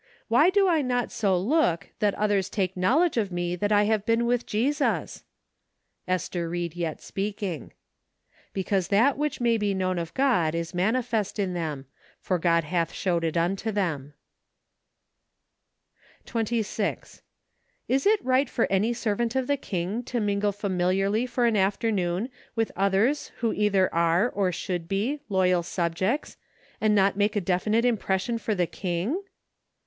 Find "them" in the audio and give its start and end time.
11.53-11.85, 13.71-14.15